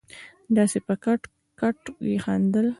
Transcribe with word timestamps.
داسې 0.57 0.77
په 0.87 0.93
کټ 1.03 1.21
کټ 1.59 1.79
يې 2.07 2.15
وخندل. 2.21 2.67